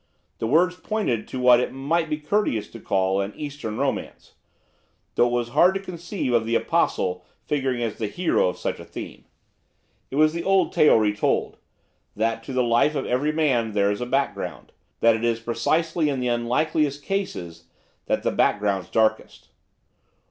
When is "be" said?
2.09-2.17